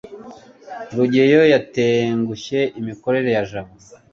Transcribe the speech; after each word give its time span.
rugeyo 0.95 1.41
yatengushye 1.53 2.59
imikorere 2.79 3.29
ya 3.35 3.43
jabo 3.49 3.71